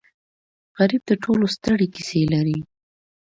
غریب 0.77 1.01
د 1.07 1.11
ټولو 1.23 1.45
ستړې 1.55 1.87
کیسې 1.95 2.21
لري 2.33 2.59